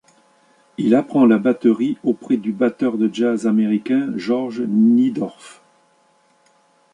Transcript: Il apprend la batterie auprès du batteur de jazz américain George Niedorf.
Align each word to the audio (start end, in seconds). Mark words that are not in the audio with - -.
Il 0.79 0.95
apprend 0.95 1.27
la 1.27 1.37
batterie 1.37 1.99
auprès 2.03 2.37
du 2.37 2.51
batteur 2.53 2.97
de 2.97 3.07
jazz 3.13 3.45
américain 3.45 4.11
George 4.17 4.61
Niedorf. 4.67 5.61